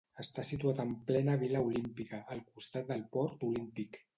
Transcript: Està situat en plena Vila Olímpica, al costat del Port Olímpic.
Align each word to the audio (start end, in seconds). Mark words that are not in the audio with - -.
Està 0.21 0.43
situat 0.47 0.79
en 0.83 0.95
plena 1.09 1.35
Vila 1.43 1.61
Olímpica, 1.67 2.23
al 2.37 2.43
costat 2.51 2.91
del 2.91 3.07
Port 3.17 3.47
Olímpic. 3.51 4.05